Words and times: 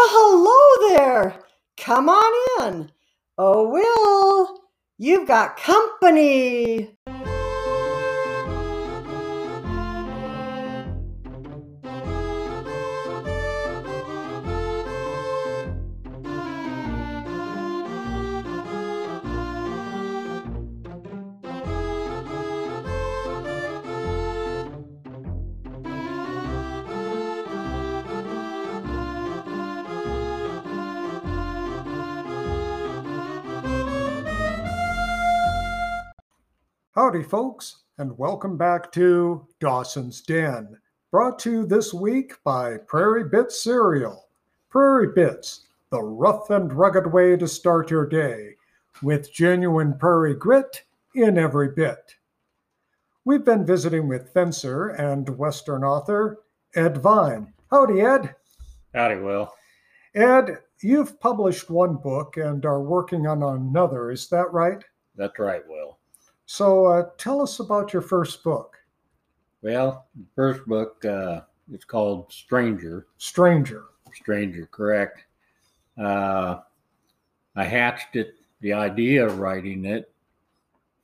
Well, 0.00 0.08
hello 0.12 0.96
there. 0.96 1.34
Come 1.76 2.08
on 2.08 2.64
in. 2.72 2.90
Oh, 3.36 3.68
Will, 3.68 4.60
you've 4.96 5.28
got 5.28 5.58
company. 5.58 6.96
Howdy, 37.00 37.22
folks, 37.22 37.84
and 37.96 38.18
welcome 38.18 38.58
back 38.58 38.92
to 38.92 39.46
Dawson's 39.58 40.20
Den, 40.20 40.76
brought 41.10 41.38
to 41.38 41.50
you 41.50 41.66
this 41.66 41.94
week 41.94 42.34
by 42.44 42.76
Prairie 42.76 43.24
Bits 43.24 43.62
Cereal. 43.64 44.28
Prairie 44.68 45.14
Bits, 45.14 45.66
the 45.88 46.02
rough 46.02 46.50
and 46.50 46.70
rugged 46.70 47.10
way 47.10 47.38
to 47.38 47.48
start 47.48 47.90
your 47.90 48.06
day, 48.06 48.50
with 49.02 49.32
genuine 49.32 49.96
prairie 49.96 50.34
grit 50.34 50.82
in 51.14 51.38
every 51.38 51.70
bit. 51.70 52.16
We've 53.24 53.46
been 53.46 53.64
visiting 53.64 54.06
with 54.06 54.34
fencer 54.34 54.88
and 54.88 55.26
Western 55.38 55.82
author 55.82 56.40
Ed 56.74 56.98
Vine. 56.98 57.54
Howdy, 57.70 58.02
Ed. 58.02 58.34
Howdy, 58.94 59.22
Will. 59.22 59.50
Ed, 60.14 60.58
you've 60.82 61.18
published 61.18 61.70
one 61.70 61.96
book 61.96 62.36
and 62.36 62.66
are 62.66 62.82
working 62.82 63.26
on 63.26 63.42
another, 63.42 64.10
is 64.10 64.28
that 64.28 64.52
right? 64.52 64.84
That's 65.16 65.38
right, 65.38 65.66
Will. 65.66 65.96
So 66.50 66.86
uh, 66.86 67.10
tell 67.16 67.40
us 67.40 67.60
about 67.60 67.92
your 67.92 68.02
first 68.02 68.42
book. 68.42 68.76
Well, 69.62 70.06
the 70.16 70.26
first 70.34 70.66
book 70.66 71.04
uh, 71.04 71.42
it's 71.72 71.84
called 71.84 72.32
Stranger. 72.32 73.06
Stranger. 73.18 73.84
Stranger, 74.12 74.68
correct. 74.72 75.20
Uh, 75.96 76.56
I 77.54 77.64
hatched 77.64 78.16
it, 78.16 78.34
the 78.62 78.72
idea 78.72 79.24
of 79.24 79.38
writing 79.38 79.84
it. 79.84 80.12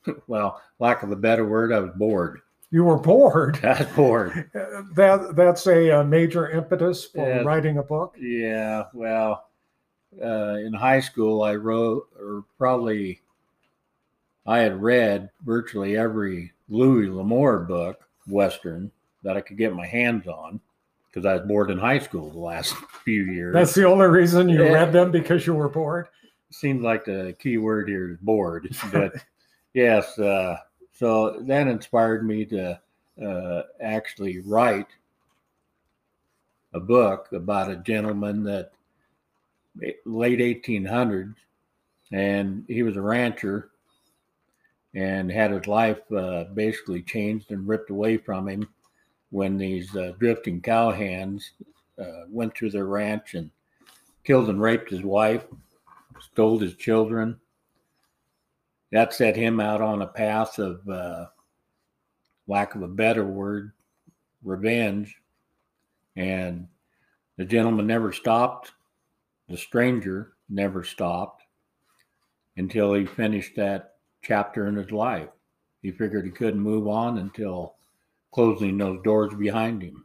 well, 0.27 0.61
lack 0.81 1.05
of 1.05 1.13
a 1.13 1.17
better 1.17 1.47
word, 1.47 1.73
I 1.73 1.79
was 1.79 1.93
bored. 1.95 2.41
You 2.73 2.83
were 2.83 2.99
bored. 2.99 3.61
I 3.65 3.85
was 3.85 3.89
bored. 3.95 4.51
that 4.53 5.35
that's 5.37 5.69
a, 5.69 6.01
uh, 6.01 6.03
major 6.03 6.51
impetus 6.51 7.05
for 7.05 7.25
Yeah. 7.25 7.43
writing 7.43 7.79
a 7.79 7.85
book. 7.85 8.17
Yeah, 8.19 8.87
well, 8.93 9.45
uh, 10.21 10.57
in 10.57 10.73
high 10.73 10.99
school, 11.01 11.45
I 11.45 11.55
wrote, 11.55 12.09
or 12.19 12.45
probably 12.59 13.21
I 14.47 14.59
had 14.61 14.81
read 14.81 15.31
virtually 15.45 15.97
every 15.97 16.53
Louis 16.69 17.09
L'Amour 17.09 17.61
book, 17.61 18.09
Western, 18.29 18.91
that 19.23 19.37
I 19.37 19.41
could 19.41 19.57
get 19.57 19.75
my 19.75 19.87
hands 19.87 20.27
on 20.29 20.61
because 21.11 21.27
I 21.27 21.35
was 21.35 21.47
bored 21.47 21.71
in 21.71 21.79
high 21.79 21.99
school 21.99 22.31
the 22.31 22.39
last 22.39 22.75
few 23.05 23.25
years. 23.25 23.53
That's 23.55 23.75
the 23.75 23.85
only 23.85 24.07
reason 24.07 24.49
you 24.49 24.63
Yeah. 24.65 24.73
read 24.73 24.93
them 24.93 25.11
because 25.11 25.47
you 25.47 25.55
were 25.55 25.69
bored. 25.69 26.09
seems 26.51 26.83
like 26.83 27.05
the 27.05 27.35
key 27.41 27.59
word 27.59 27.89
here 27.89 28.11
is 28.11 28.19
bored. 28.21 28.75
But 28.93 29.15
yes, 29.75 30.17
uh, 30.19 30.59
so 30.93 31.41
that 31.43 31.67
inspired 31.67 32.25
me 32.27 32.45
to 32.47 32.81
uh, 33.23 33.63
actually 33.81 34.39
write 34.41 34.87
a 36.73 36.81
book 36.81 37.29
about 37.33 37.71
a 37.71 37.77
gentleman 37.77 38.45
that 38.45 38.71
late 40.05 40.39
1800s, 40.39 41.35
and 42.13 42.65
he 42.69 42.83
was 42.83 42.97
a 42.97 43.01
rancher 43.01 43.71
and 44.97 45.31
had 45.31 45.53
his 45.53 45.69
life 45.69 46.01
uh, 46.11 46.45
basically 46.55 47.03
changed 47.03 47.53
and 47.53 47.69
ripped 47.69 47.91
away 47.91 48.17
from 48.17 48.49
him 48.49 48.67
when 49.31 49.57
these 49.57 49.95
uh, 49.95 50.13
drifting 50.19 50.61
cowhands 50.61 51.51
uh, 51.99 52.25
went 52.29 52.57
through 52.57 52.71
their 52.71 52.87
ranch 52.87 53.35
and 53.35 53.51
killed 54.25 54.49
and 54.49 54.61
raped 54.61 54.91
his 54.91 55.03
wife 55.03 55.45
stole 56.21 56.59
his 56.59 56.75
children. 56.75 57.39
That 58.93 59.13
set 59.13 59.37
him 59.37 59.61
out 59.61 59.81
on 59.81 60.03
a 60.03 60.07
path 60.07 60.59
of, 60.59 60.89
uh, 60.89 61.27
lack 62.47 62.75
of 62.75 62.83
a 62.83 62.89
better 62.89 63.25
word, 63.25 63.73
revenge. 64.43 65.17
And 66.15 66.69
the 67.37 67.45
gentleman 67.45 67.87
never 67.87 68.13
stopped. 68.13 68.73
The 69.49 69.57
stranger 69.57 70.33
never 70.49 70.85
stopped 70.85 71.43
until 72.57 72.95
he 72.95 73.05
finished 73.05 73.57
that 73.57 73.96
chapter 74.27 74.67
in 74.67 74.77
his 74.77 74.91
life. 74.91 75.29
He 75.83 75.93
figured 75.93 76.25
he 76.25 76.31
couldn't 76.31 76.61
move 76.61 76.89
on 76.89 77.19
until 77.19 77.77
closing 78.33 78.77
those 78.77 79.01
doors 79.03 79.33
behind 79.35 79.83
him. 79.83 80.05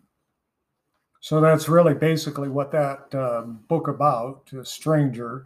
So 1.21 1.39
that's 1.39 1.69
really 1.69 1.93
basically 1.93 2.49
what 2.49 2.71
that 2.71 3.13
um, 3.13 3.61
book 3.67 3.87
about, 3.87 4.49
uh, 4.57 4.63
Stranger, 4.63 5.45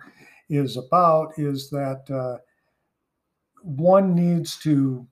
is 0.49 0.77
about. 0.77 1.33
Is 1.37 1.69
that 1.69 2.09
uh, 2.09 2.39
one 3.61 4.15
needs 4.15 4.57
to 4.59 5.05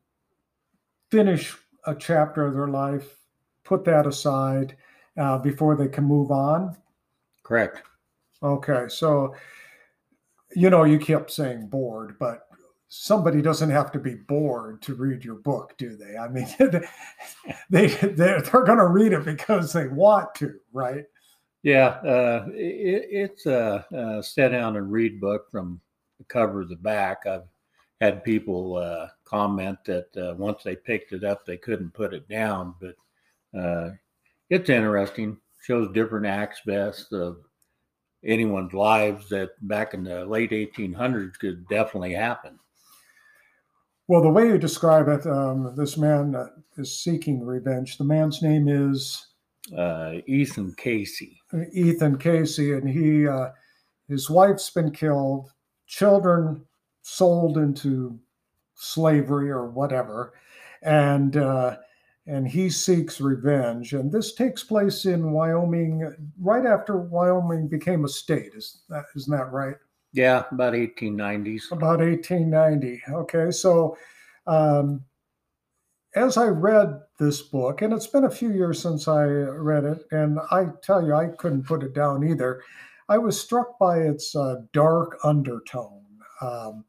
finish 1.12 1.56
a 1.85 1.96
chapter 1.96 2.46
of 2.46 2.53
their 2.53 2.69
life, 2.69 3.18
put 3.63 3.84
that 3.85 4.07
aside 4.07 4.78
uh, 5.18 5.38
before 5.38 5.75
they 5.75 5.88
can 5.88 6.06
move 6.06 6.31
on. 6.31 6.75
Correct. 7.44 7.81
Okay, 8.41 8.85
so 8.88 9.35
you 10.56 10.69
know 10.69 10.84
you 10.84 11.00
kept 11.00 11.31
saying 11.31 11.68
bored, 11.68 12.16
but 12.19 12.47
somebody 12.95 13.41
doesn't 13.41 13.71
have 13.71 13.91
to 13.91 13.97
be 13.97 14.13
bored 14.13 14.79
to 14.83 14.93
read 14.93 15.25
your 15.25 15.35
book, 15.35 15.73
do 15.77 15.95
they? 15.95 16.15
I 16.15 16.27
mean, 16.27 16.47
they 17.69 17.87
they're, 17.87 18.41
they're 18.41 18.63
going 18.63 18.77
to 18.77 18.87
read 18.87 19.13
it 19.13 19.25
because 19.25 19.73
they 19.73 19.87
want 19.87 20.35
to, 20.35 20.59
right? 20.71 21.05
Yeah, 21.63 21.87
uh, 21.87 22.45
it, 22.49 23.07
it's 23.09 23.45
a, 23.47 23.85
a 23.91 24.21
sit 24.21 24.49
down 24.49 24.77
and 24.77 24.91
read 24.91 25.19
book 25.19 25.49
from 25.49 25.81
the 26.19 26.25
cover 26.25 26.61
to 26.61 26.67
the 26.67 26.75
back. 26.75 27.25
I've 27.25 27.47
had 27.99 28.23
people 28.23 28.77
uh, 28.77 29.07
comment 29.25 29.79
that 29.85 30.15
uh, 30.15 30.35
once 30.35 30.61
they 30.63 30.75
picked 30.75 31.13
it 31.13 31.23
up, 31.23 31.45
they 31.45 31.57
couldn't 31.57 31.95
put 31.95 32.13
it 32.13 32.27
down, 32.29 32.75
but 32.79 33.59
uh, 33.59 33.91
it's 34.49 34.69
interesting. 34.69 35.37
Shows 35.61 35.91
different 35.93 36.25
aspects 36.27 37.07
of 37.11 37.37
anyone's 38.23 38.73
lives 38.73 39.29
that 39.29 39.51
back 39.67 39.93
in 39.93 40.03
the 40.03 40.25
late 40.25 40.51
1800s 40.51 41.39
could 41.39 41.67
definitely 41.69 42.13
happen. 42.13 42.59
Well, 44.08 44.22
the 44.22 44.30
way 44.30 44.47
you 44.47 44.58
describe 44.58 45.08
it, 45.08 45.25
um, 45.25 45.74
this 45.78 45.97
man 45.97 46.36
uh, 46.36 46.47
is 46.78 47.00
seeking 47.00 47.46
revenge. 47.46 47.97
The 47.97 48.03
man's 48.03 48.41
name 48.41 48.68
is 48.68 49.28
Uh, 49.78 50.16
Ethan 50.28 50.74
Casey. 50.75 51.40
Ethan 51.72 52.18
Casey, 52.18 52.74
and 52.74 52.90
he 52.90 53.25
uh, 53.25 53.52
his 54.09 54.30
wife's 54.30 54.69
been 54.69 54.91
killed, 54.91 55.52
children 55.88 56.66
sold 57.02 57.58
into 57.58 58.19
slavery 58.75 59.50
or 59.50 59.69
whatever, 59.69 60.34
and 60.81 61.38
uh, 61.38 61.78
and 62.28 62.46
he 62.46 62.70
seeks 62.70 63.22
revenge. 63.22 63.94
And 63.94 64.12
this 64.12 64.34
takes 64.35 64.66
place 64.66 65.06
in 65.06 65.31
Wyoming 65.31 66.14
right 66.41 66.66
after 66.66 66.97
Wyoming 66.97 67.70
became 67.70 68.03
a 68.03 68.09
state. 68.09 68.53
Is 68.56 68.84
that 68.90 69.06
isn't 69.16 69.31
that 69.31 69.53
right? 69.53 69.78
Yeah, 70.13 70.44
about 70.51 70.74
1890s. 70.74 71.72
About 71.72 72.00
1890. 72.00 73.01
Okay, 73.12 73.50
so 73.50 73.97
um, 74.46 75.03
as 76.16 76.38
I 76.38 76.46
read 76.46 77.01
this 77.19 77.41
book, 77.41 77.81
and 77.81 77.91
it's 77.91 78.07
been 78.07 78.25
a 78.25 78.31
few 78.31 78.52
years 78.52 78.79
since 78.79 79.08
I 79.08 79.23
read 79.26 79.84
it, 79.84 80.05
and 80.11 80.40
I 80.52 80.67
tell 80.84 81.03
you, 81.03 81.16
I 81.16 81.28
couldn't 81.28 81.66
put 81.66 81.82
it 81.84 81.93
down 81.93 82.23
either. 82.23 82.61
I 83.09 83.17
was 83.17 83.40
struck 83.40 83.79
by 83.79 83.99
its 83.99 84.35
uh, 84.35 84.58
dark 84.72 85.17
undertone. 85.23 86.05
Um, 86.41 86.85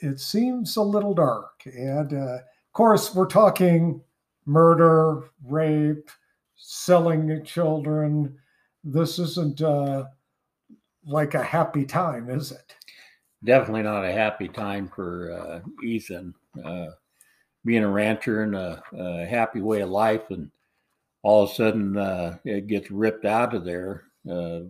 it 0.00 0.20
seems 0.20 0.76
a 0.76 0.82
little 0.82 1.14
dark, 1.14 1.62
and 1.66 2.12
uh, 2.12 2.36
of 2.36 2.72
course, 2.72 3.14
we're 3.14 3.26
talking 3.26 4.00
murder, 4.46 5.30
rape, 5.44 6.08
selling 6.54 7.44
children. 7.44 8.36
This 8.84 9.18
isn't 9.18 9.60
uh, 9.60 10.04
like 11.06 11.34
a 11.34 11.42
happy 11.42 11.84
time, 11.84 12.30
is 12.30 12.52
it? 12.52 12.74
definitely 13.44 13.82
not 13.82 14.04
a 14.04 14.12
happy 14.12 14.48
time 14.48 14.90
for 14.94 15.32
uh, 15.32 15.60
Ethan. 15.84 16.34
Uh, 16.64 16.86
being 17.64 17.84
a 17.84 17.88
rancher 17.88 18.42
and 18.42 18.54
a, 18.54 18.82
a 18.92 19.24
happy 19.24 19.60
way 19.60 19.80
of 19.80 19.88
life, 19.88 20.30
and 20.30 20.50
all 21.22 21.44
of 21.44 21.50
a 21.50 21.54
sudden 21.54 21.96
uh, 21.96 22.36
it 22.44 22.66
gets 22.66 22.90
ripped 22.90 23.24
out 23.24 23.54
of 23.54 23.64
there. 23.64 24.04
Uh, 24.28 24.60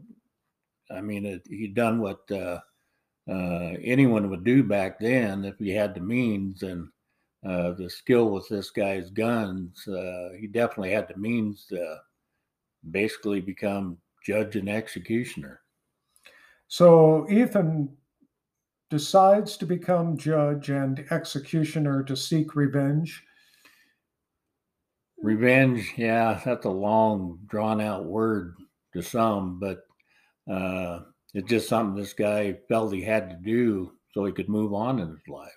I 0.90 1.00
mean, 1.00 1.26
it, 1.26 1.42
he 1.48 1.66
done 1.68 2.00
what 2.00 2.30
uh, 2.30 2.60
uh, 3.28 3.72
anyone 3.82 4.30
would 4.30 4.44
do 4.44 4.62
back 4.62 5.00
then 5.00 5.44
if 5.44 5.58
he 5.58 5.70
had 5.70 5.94
the 5.94 6.00
means 6.00 6.62
and 6.62 6.88
the 7.42 7.88
skill 7.88 8.30
with 8.30 8.48
this 8.48 8.70
guy's 8.70 9.10
guns. 9.10 9.82
He 10.38 10.46
definitely 10.46 10.92
had 10.92 11.08
the 11.08 11.16
means 11.16 11.66
to 11.70 11.98
basically 12.90 13.40
become 13.40 13.98
judge 14.24 14.56
and 14.56 14.68
executioner. 14.68 15.63
So 16.68 17.26
Ethan 17.30 17.96
decides 18.90 19.56
to 19.56 19.66
become 19.66 20.16
judge 20.16 20.70
and 20.70 21.04
executioner 21.10 22.02
to 22.04 22.16
seek 22.16 22.54
revenge. 22.54 23.24
Revenge, 25.22 25.92
yeah, 25.96 26.40
that's 26.44 26.66
a 26.66 26.70
long, 26.70 27.38
drawn 27.46 27.80
out 27.80 28.04
word 28.04 28.54
to 28.92 29.02
some, 29.02 29.58
but 29.58 29.84
uh, 30.52 31.00
it's 31.32 31.48
just 31.48 31.68
something 31.68 32.00
this 32.00 32.12
guy 32.12 32.58
felt 32.68 32.92
he 32.92 33.02
had 33.02 33.30
to 33.30 33.36
do 33.36 33.92
so 34.12 34.24
he 34.24 34.32
could 34.32 34.48
move 34.48 34.72
on 34.72 34.98
in 34.98 35.08
his 35.08 35.28
life. 35.28 35.50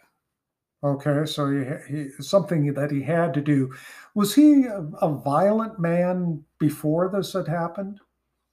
Okay, 0.83 1.25
so 1.25 1.49
he, 1.49 1.93
he 1.93 2.09
something 2.19 2.73
that 2.73 2.91
he 2.91 3.01
had 3.01 3.33
to 3.33 3.41
do. 3.41 3.73
Was 4.15 4.35
he 4.35 4.65
a, 4.65 4.81
a 5.01 5.13
violent 5.13 5.79
man 5.79 6.43
before 6.59 7.09
this 7.09 7.33
had 7.33 7.47
happened? 7.47 7.99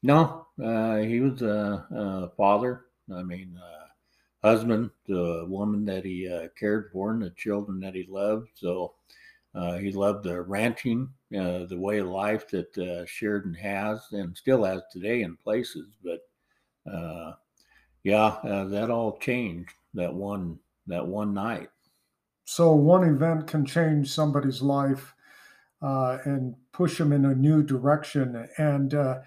No, 0.02 0.43
uh, 0.62 0.96
he 0.98 1.20
was 1.20 1.42
a, 1.42 1.86
a, 1.90 2.30
father. 2.36 2.86
I 3.14 3.22
mean, 3.22 3.58
uh, 3.58 3.86
husband, 4.48 4.90
the 5.06 5.44
woman 5.48 5.84
that 5.86 6.04
he 6.04 6.28
uh, 6.28 6.48
cared 6.58 6.90
for, 6.92 7.12
and 7.12 7.22
the 7.22 7.30
children 7.30 7.80
that 7.80 7.94
he 7.94 8.06
loved. 8.08 8.48
So 8.54 8.94
uh, 9.54 9.78
he 9.78 9.92
loved 9.92 10.24
the 10.24 10.40
ranching, 10.42 11.08
the 11.30 11.68
way 11.70 11.98
of 11.98 12.08
life 12.08 12.48
that 12.48 13.06
Sheridan 13.08 13.54
has 13.54 14.00
and 14.12 14.36
still 14.36 14.64
has 14.64 14.82
today 14.92 15.22
in 15.22 15.36
places. 15.36 15.88
But 16.02 16.20
yeah, 18.02 18.38
that 18.44 18.90
all 18.90 19.18
changed 19.18 19.74
that 19.94 20.12
one 20.12 20.58
that 20.86 21.06
one 21.06 21.32
night. 21.32 21.70
So 22.44 22.72
one 22.74 23.04
event 23.04 23.46
can 23.46 23.64
change 23.64 24.10
somebody's 24.10 24.60
life 24.60 25.14
uh, 25.80 26.18
and 26.24 26.54
push 26.72 26.98
them 26.98 27.12
in 27.12 27.24
a 27.24 27.34
new 27.34 27.62
direction. 27.62 28.48
And 28.58 28.94
uh, 28.94 29.20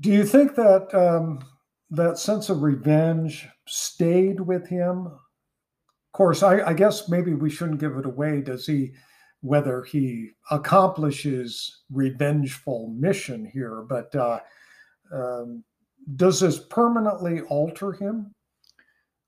do 0.00 0.10
you 0.10 0.24
think 0.24 0.54
that 0.56 0.94
um, 0.94 1.44
that 1.90 2.18
sense 2.18 2.48
of 2.48 2.62
revenge 2.62 3.48
stayed 3.66 4.40
with 4.40 4.66
him? 4.68 5.06
Of 5.06 6.12
course, 6.12 6.42
I, 6.42 6.60
I, 6.60 6.72
guess 6.74 7.08
maybe 7.08 7.34
we 7.34 7.50
shouldn't 7.50 7.80
give 7.80 7.96
it 7.96 8.04
away. 8.04 8.42
Does 8.42 8.66
he, 8.66 8.92
whether 9.40 9.82
he 9.82 10.30
accomplishes 10.50 11.82
revengeful 11.90 12.88
mission 12.88 13.46
here, 13.46 13.82
but 13.88 14.14
uh, 14.14 14.40
um, 15.12 15.64
does 16.16 16.40
this 16.40 16.58
permanently 16.58 17.40
alter 17.42 17.92
him? 17.92 18.34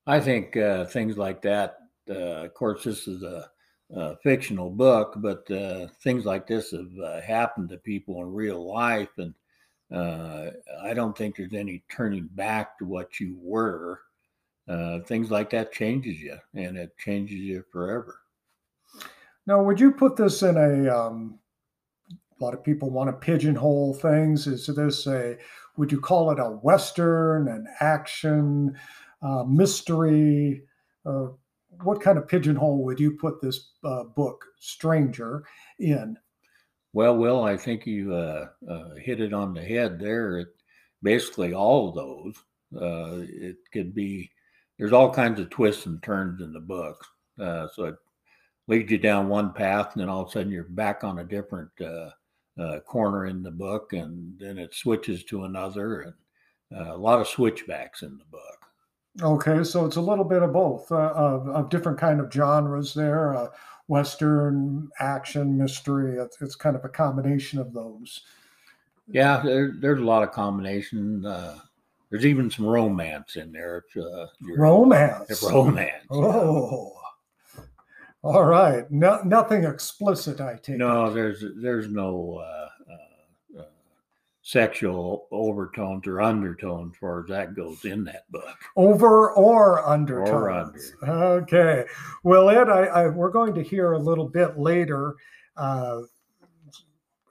I 0.07 0.21
think 0.21 0.57
uh, 0.57 0.85
things 0.85 1.17
like 1.17 1.41
that 1.43 1.79
uh, 2.09 2.45
of 2.45 2.55
course, 2.55 2.85
this 2.85 3.09
is 3.09 3.23
a, 3.23 3.49
a 3.95 4.17
fictional 4.19 4.71
book, 4.71 5.15
but 5.19 5.49
uh, 5.51 5.89
things 6.03 6.25
like 6.25 6.47
this 6.47 6.71
have 6.71 6.91
uh, 7.03 7.21
happened 7.21 7.69
to 7.71 7.77
people 7.79 8.23
in 8.23 8.33
real 8.33 8.73
life, 8.73 9.11
and 9.19 9.35
uh, 9.95 10.51
I 10.83 10.93
don't 10.93 11.17
think 11.17 11.37
there's 11.37 11.55
any 11.55 11.85
turning 11.91 12.29
back 12.33 12.79
to 12.79 12.85
what 12.85 13.21
you 13.21 13.37
were. 13.41 14.01
Uh, 14.69 15.01
things 15.01 15.31
like 15.31 15.51
that 15.51 15.73
changes 15.73 16.21
you, 16.21 16.37
and 16.55 16.77
it 16.77 16.97
changes 16.99 17.39
you 17.39 17.65
forever. 17.71 18.21
Now, 19.47 19.63
would 19.63 19.79
you 19.79 19.93
put 19.93 20.17
this 20.17 20.43
in 20.43 20.57
a? 20.57 20.89
Um, 20.89 21.39
a 22.11 22.45
lot 22.45 22.55
of 22.55 22.65
people 22.65 22.91
want 22.91 23.09
to 23.09 23.13
pigeonhole 23.13 23.95
things. 23.95 24.47
Is 24.47 24.67
this 24.67 25.07
a? 25.07 25.37
Would 25.77 25.93
you 25.93 26.01
call 26.01 26.31
it 26.31 26.39
a 26.39 26.51
western, 26.51 27.49
an 27.49 27.67
action, 27.81 28.77
uh, 29.23 29.45
mystery? 29.45 30.63
What 31.83 32.01
kind 32.01 32.19
of 32.19 32.27
pigeonhole 32.27 32.85
would 32.85 32.99
you 33.01 33.13
put 33.13 33.43
this 33.43 33.73
uh, 33.85 34.05
book, 34.05 34.45
Stranger, 34.59 35.45
in? 35.79 36.17
Well, 36.95 37.17
Will, 37.17 37.43
I 37.43 37.57
think 37.57 37.87
you 37.87 38.15
uh, 38.15 38.47
uh, 38.71 38.95
hit 38.95 39.21
it 39.21 39.35
on 39.35 39.53
the 39.53 39.63
head 39.63 39.99
there. 39.99 40.39
It, 40.39 40.49
basically, 41.03 41.53
all 41.53 41.89
of 41.89 41.97
those. 41.97 42.35
Uh, 42.81 43.27
it 43.29 43.57
could 43.73 43.95
be. 43.95 44.31
There's 44.79 44.93
all 44.93 45.13
kinds 45.13 45.41
of 45.41 45.51
twists 45.51 45.87
and 45.87 46.01
turns 46.03 46.41
in 46.41 46.53
the 46.53 46.61
book, 46.61 47.05
uh, 47.39 47.67
so 47.75 47.85
it 47.87 47.97
leads 48.69 48.93
you 48.93 48.99
down 48.99 49.29
one 49.29 49.53
path, 49.53 49.91
and 49.93 50.03
then 50.03 50.09
all 50.09 50.23
of 50.23 50.29
a 50.29 50.31
sudden 50.31 50.53
you're 50.53 50.65
back 50.65 51.03
on 51.03 51.19
a 51.19 51.25
different 51.25 51.71
uh, 51.81 52.81
corner 52.87 53.27
in 53.27 53.43
the 53.43 53.51
book, 53.51 53.93
and 53.93 54.39
then 54.39 54.57
it 54.57 54.75
switches 54.75 55.25
to 55.25 55.45
another, 55.45 56.01
and 56.01 56.15
a 56.89 56.97
lot 56.97 57.21
of 57.21 57.29
switchbacks 57.29 58.03
in 58.03 58.19
the 58.19 58.25
book. 58.25 58.65
Okay, 59.23 59.63
so 59.63 59.87
it's 59.87 59.97
a 59.97 60.01
little 60.01 60.25
bit 60.25 60.43
of 60.43 60.53
both 60.53 60.91
uh, 60.91 61.13
of, 61.15 61.49
of, 61.49 61.69
different 61.69 61.99
kind 61.99 62.19
of 62.19 62.33
genres 62.33 62.95
there, 62.95 63.37
uh, 63.37 63.49
Western 63.87 64.91
action, 64.99 65.59
mystery. 65.59 66.19
It's, 66.19 66.41
it's, 66.41 66.57
kind 66.57 66.77
of 66.77 66.85
a 66.85 66.89
combination 66.89 67.59
of 67.59 67.73
those. 67.73 68.23
Yeah, 69.09 69.43
there, 69.45 69.73
there's 69.79 70.01
a 70.01 70.05
lot 70.05 70.23
of 70.23 70.33
combination. 70.33 71.27
Uh, 71.27 71.59
there's 72.11 72.25
even 72.25 72.51
some 72.51 72.67
romance 72.67 73.37
in 73.37 73.53
there. 73.53 73.85
Uh, 73.97 74.27
romance. 74.41 75.43
Romance. 75.51 76.07
Oh. 76.11 76.93
All 78.23 78.45
right. 78.45 78.91
No, 78.91 79.21
nothing 79.23 79.65
explicit, 79.65 80.41
I 80.41 80.57
take. 80.63 80.79
No, 80.79 81.13
there's 81.13 81.45
there's 81.57 81.89
no 81.89 82.43
uh, 82.43 82.69
sexual 84.45 85.27
overtones 85.33 86.07
or 86.07 86.21
undertones, 86.21 86.93
as 86.95 86.99
far 86.99 87.21
as 87.21 87.29
that 87.29 87.57
goes, 87.57 87.83
in 87.87 88.05
that 88.05 88.31
book. 88.31 88.57
Over 88.77 89.33
or 89.33 89.85
undertones. 89.89 90.29
Or 90.31 90.51
under. 90.51 91.13
Okay. 91.13 91.85
Well, 92.23 92.51
Ed, 92.51 92.69
I, 92.69 92.83
I, 92.85 93.07
we're 93.09 93.31
going 93.31 93.55
to 93.55 93.63
hear 93.63 93.93
a 93.93 93.99
little 93.99 94.29
bit 94.29 94.59
later 94.59 95.15
uh, 95.57 96.03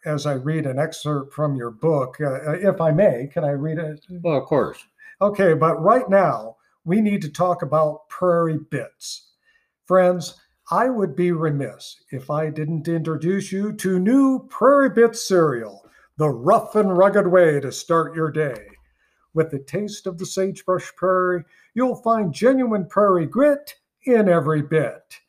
as 0.05 0.25
I 0.25 0.33
read 0.33 0.65
an 0.65 0.79
excerpt 0.79 1.33
from 1.33 1.55
your 1.55 1.69
book. 1.69 2.17
Uh, 2.19 2.53
if 2.53 2.81
I 2.81 2.89
may, 2.89 3.29
can 3.31 3.43
I 3.43 3.51
read 3.51 3.77
it? 3.77 4.03
Well, 4.09 4.39
of 4.39 4.45
course. 4.45 4.83
Okay, 5.21 5.53
but 5.53 5.79
right 5.81 6.09
now 6.09 6.57
we 6.83 6.99
need 6.99 7.21
to 7.21 7.29
talk 7.29 7.61
about 7.61 8.09
Prairie 8.09 8.59
Bits. 8.71 9.33
Friends, 9.85 10.41
I 10.71 10.89
would 10.89 11.15
be 11.15 11.31
remiss 11.31 11.95
if 12.09 12.31
I 12.31 12.49
didn't 12.49 12.87
introduce 12.87 13.51
you 13.51 13.71
to 13.73 13.99
new 13.99 14.47
Prairie 14.49 14.89
Bits 14.89 15.27
cereal 15.27 15.82
the 16.17 16.29
rough 16.29 16.75
and 16.75 16.97
rugged 16.97 17.27
way 17.27 17.59
to 17.59 17.71
start 17.71 18.15
your 18.15 18.31
day. 18.31 18.67
With 19.33 19.51
the 19.51 19.59
taste 19.59 20.05
of 20.05 20.17
the 20.17 20.25
sagebrush 20.25 20.91
prairie, 20.95 21.43
you'll 21.73 21.95
find 21.95 22.33
genuine 22.33 22.85
prairie 22.85 23.25
grit 23.25 23.75
in 24.05 24.29
every 24.29 24.61
bit. 24.61 25.19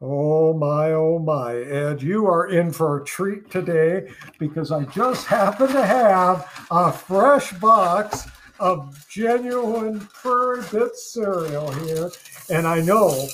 Oh 0.00 0.52
my, 0.52 0.92
oh 0.92 1.18
my, 1.18 1.56
Ed, 1.56 2.02
you 2.02 2.26
are 2.26 2.48
in 2.48 2.72
for 2.72 3.00
a 3.00 3.04
treat 3.04 3.50
today 3.50 4.10
because 4.38 4.70
I 4.70 4.84
just 4.84 5.26
happen 5.26 5.68
to 5.68 5.84
have 5.84 6.66
a 6.70 6.92
fresh 6.92 7.52
box 7.54 8.26
of 8.60 9.06
genuine 9.08 10.00
Prairie 10.00 10.62
Bit 10.70 10.96
cereal 10.96 11.72
here. 11.72 12.10
And 12.50 12.66
I 12.66 12.80
know 12.80 13.28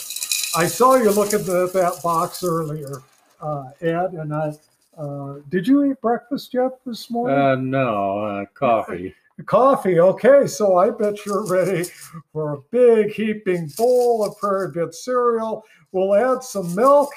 I 0.57 0.67
saw 0.67 0.95
you 0.97 1.11
looking 1.11 1.41
at 1.41 1.47
that 1.47 2.01
box 2.03 2.45
earlier, 2.45 3.03
uh, 3.41 3.71
Ed, 3.81 4.13
and 4.13 4.33
I, 4.35 4.53
uh, 4.97 5.35
did 5.49 5.67
you 5.67 5.85
eat 5.85 6.01
breakfast 6.01 6.53
yet 6.53 6.73
this 6.85 7.11
morning? 7.11 7.39
Uh, 7.39 7.57
no, 7.57 8.19
uh, 8.19 8.45
coffee. 8.55 9.15
coffee. 9.47 10.01
Okay, 10.01 10.47
so 10.47 10.77
I 10.77 10.91
bet 10.91 11.25
you're 11.25 11.47
ready 11.47 11.85
for 12.33 12.55
a 12.55 12.61
big 12.71 13.13
heaping 13.13 13.71
bowl 13.77 14.25
of 14.25 14.37
Prairie 14.39 14.73
Bit 14.73 14.95
cereal. 14.95 15.65
We'll 15.93 16.15
add 16.15 16.43
some 16.43 16.75
milk, 16.75 17.11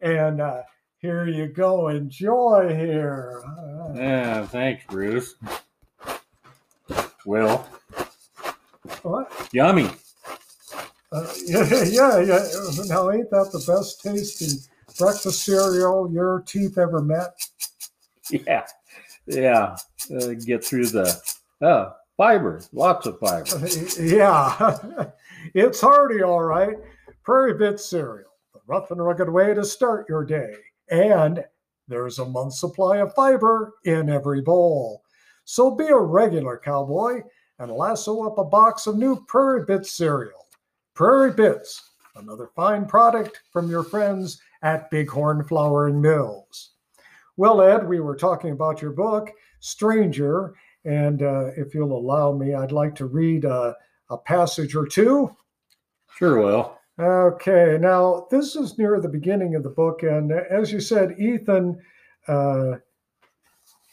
and 0.00 0.40
uh, 0.40 0.62
here 0.98 1.26
you 1.26 1.48
go. 1.48 1.88
Enjoy 1.88 2.74
here. 2.74 3.42
yeah, 3.94 4.46
thanks, 4.46 4.84
Bruce. 4.88 5.34
Well, 7.24 7.68
what? 9.02 9.48
Yummy. 9.52 9.90
Uh, 11.12 11.26
yeah, 11.44 11.84
yeah, 11.84 12.18
yeah. 12.20 12.48
Now, 12.86 13.10
ain't 13.10 13.30
that 13.30 13.50
the 13.52 13.64
best 13.66 14.02
tasting? 14.02 14.58
Breakfast 14.98 15.44
cereal 15.44 16.10
your 16.12 16.42
teeth 16.46 16.78
ever 16.78 17.00
met? 17.00 17.34
Yeah, 18.30 18.66
yeah. 19.26 19.76
Uh, 20.14 20.34
get 20.44 20.64
through 20.64 20.86
the 20.86 21.20
uh, 21.62 21.92
fiber, 22.16 22.62
lots 22.72 23.06
of 23.06 23.18
fiber. 23.18 23.66
yeah, 24.00 25.06
it's 25.54 25.80
hearty, 25.80 26.22
all 26.22 26.42
right. 26.42 26.76
Prairie 27.22 27.54
Bit 27.54 27.80
cereal, 27.80 28.30
the 28.54 28.60
rough 28.66 28.90
and 28.90 29.04
rugged 29.04 29.28
way 29.28 29.54
to 29.54 29.64
start 29.64 30.08
your 30.08 30.24
day. 30.24 30.54
And 30.90 31.44
there's 31.88 32.18
a 32.18 32.24
month's 32.24 32.60
supply 32.60 32.98
of 32.98 33.14
fiber 33.14 33.74
in 33.84 34.10
every 34.10 34.40
bowl. 34.40 35.02
So 35.44 35.70
be 35.70 35.86
a 35.86 35.96
regular 35.96 36.58
cowboy 36.58 37.22
and 37.58 37.70
lasso 37.70 38.26
up 38.26 38.38
a 38.38 38.44
box 38.44 38.86
of 38.86 38.96
new 38.96 39.24
Prairie 39.26 39.64
Bit 39.64 39.86
cereal. 39.86 40.46
Prairie 40.94 41.32
Bits, 41.32 41.90
another 42.16 42.50
fine 42.56 42.86
product 42.86 43.42
from 43.52 43.70
your 43.70 43.82
friends 43.82 44.40
at 44.66 44.90
Bighorn 44.90 45.44
Flour 45.44 45.86
and 45.86 46.02
Mills. 46.02 46.72
Well, 47.36 47.62
Ed, 47.62 47.86
we 47.86 48.00
were 48.00 48.16
talking 48.16 48.50
about 48.50 48.82
your 48.82 48.90
book, 48.90 49.30
Stranger, 49.60 50.54
and 50.84 51.22
uh, 51.22 51.50
if 51.56 51.72
you'll 51.72 51.96
allow 51.96 52.32
me, 52.32 52.52
I'd 52.52 52.72
like 52.72 52.96
to 52.96 53.06
read 53.06 53.44
a, 53.44 53.76
a 54.10 54.18
passage 54.18 54.74
or 54.74 54.84
two. 54.84 55.30
Sure 56.18 56.42
will. 56.42 56.78
Okay, 56.98 57.78
now 57.80 58.26
this 58.28 58.56
is 58.56 58.76
near 58.76 59.00
the 59.00 59.08
beginning 59.08 59.54
of 59.54 59.62
the 59.62 59.70
book, 59.70 60.02
and 60.02 60.32
as 60.32 60.72
you 60.72 60.80
said, 60.80 61.14
Ethan 61.16 61.80
uh, 62.26 62.72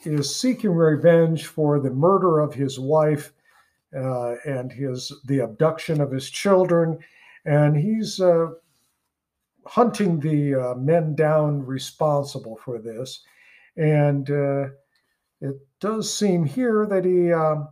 is 0.05 0.35
seeking 0.35 0.71
revenge 0.71 1.45
for 1.45 1.79
the 1.79 1.91
murder 1.91 2.39
of 2.39 2.51
his 2.51 2.79
wife 2.79 3.31
uh, 3.95 4.35
and 4.45 4.71
his 4.71 5.11
the 5.25 5.39
abduction 5.39 6.01
of 6.01 6.11
his 6.11 6.31
children, 6.31 6.97
and 7.45 7.77
he's 7.77 8.19
uh, 8.19 8.47
hunting 9.65 10.19
the 10.19 10.55
uh, 10.55 10.75
men 10.75 11.15
down 11.15 11.65
responsible 11.65 12.57
for 12.63 12.79
this. 12.79 13.23
And 13.77 14.29
uh, 14.29 14.67
it 15.41 15.55
does 15.79 16.13
seem 16.13 16.45
here 16.45 16.85
that 16.85 17.05
he 17.05 17.31
um, 17.31 17.69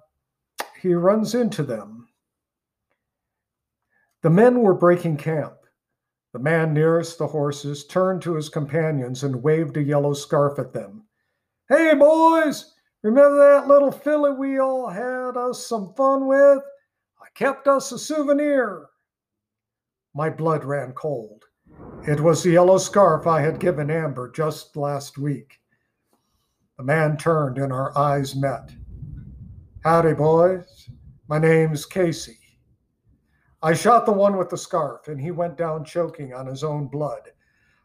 he 0.81 0.93
runs 0.93 1.36
into 1.36 1.63
them. 1.63 2.07
The 4.24 4.29
men 4.29 4.60
were 4.60 4.74
breaking 4.74 5.17
camp. 5.17 5.53
The 6.33 6.39
man 6.39 6.74
nearest 6.74 7.17
the 7.17 7.27
horses 7.27 7.86
turned 7.86 8.21
to 8.24 8.36
his 8.36 8.50
companions 8.50 9.24
and 9.24 9.43
waved 9.43 9.77
a 9.77 9.83
yellow 9.83 10.13
scarf 10.13 10.60
at 10.60 10.74
them. 10.74 11.05
Hey, 11.69 11.93
boys, 11.93 12.74
remember 13.03 13.38
that 13.38 13.67
little 13.67 13.91
filly 13.91 14.31
we 14.31 14.60
all 14.60 14.88
had 14.89 15.38
us 15.38 15.65
some 15.65 15.93
fun 15.95 16.27
with? 16.27 16.60
I 17.21 17.27
kept 17.36 17.67
us 17.67 17.91
a 17.91 18.00
souvenir. 18.00 18.88
My 20.13 20.29
blood 20.29 20.63
ran 20.63 20.93
cold. 20.93 21.45
It 22.08 22.20
was 22.20 22.44
the 22.44 22.52
yellow 22.52 22.78
scarf 22.78 23.28
I 23.28 23.42
had 23.42 23.60
given 23.60 23.92
Amber 23.92 24.32
just 24.32 24.76
last 24.76 25.18
week. 25.18 25.60
The 26.78 26.84
man 26.84 27.18
turned 27.18 27.58
and 27.58 27.72
our 27.72 27.96
eyes 27.98 28.36
met. 28.36 28.72
Howdy, 29.84 30.14
boys. 30.14 30.90
My 31.28 31.38
name's 31.38 31.86
Casey. 31.86 32.40
I 33.62 33.74
shot 33.74 34.08
the 34.08 34.12
one 34.12 34.38
with 34.38 34.50
the 34.50 34.58
scarf, 34.58 35.08
and 35.08 35.22
he 35.22 35.30
went 35.30 35.58
down 35.58 35.86
choking 35.86 36.34
on 36.34 36.48
his 36.48 36.64
own 36.64 36.88
blood. 36.88 37.30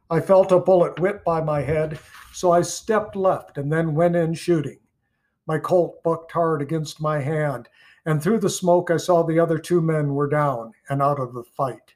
I 0.09 0.21
felt 0.21 0.53
a 0.53 0.61
bullet 0.61 0.99
whip 0.99 1.25
by 1.25 1.43
my 1.43 1.61
head, 1.61 1.99
so 2.33 2.53
I 2.53 2.62
stepped 2.62 3.17
left 3.17 3.59
and 3.59 3.71
then 3.71 3.95
went 3.95 4.17
in 4.17 4.35
shooting. 4.35 4.79
My 5.47 5.59
Colt 5.59 6.03
bucked 6.03 6.33
hard 6.33 6.62
against 6.62 7.00
my 7.00 7.21
hand, 7.21 7.69
and 8.07 8.23
through 8.23 8.38
the 8.38 8.49
smoke 8.49 8.91
I 8.91 8.97
saw 8.97 9.23
the 9.23 9.38
other 9.38 9.59
two 9.59 9.83
men 9.83 10.15
were 10.15 10.29
down 10.29 10.73
and 10.88 11.03
out 11.03 11.21
of 11.21 11.35
the 11.35 11.45
fight. 11.45 11.96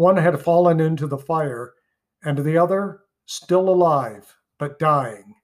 One 0.00 0.16
had 0.16 0.40
fallen 0.40 0.80
into 0.80 1.06
the 1.06 1.18
fire, 1.18 1.74
and 2.24 2.38
the 2.38 2.56
other 2.56 3.02
still 3.26 3.68
alive, 3.68 4.34
but 4.58 4.78
dying. 4.78 5.34